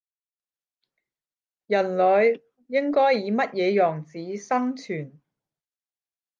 [1.67, 5.21] 人類應該以乜嘢樣子生存